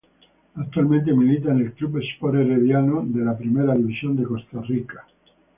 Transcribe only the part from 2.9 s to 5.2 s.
de la Primera División de Costa Rica.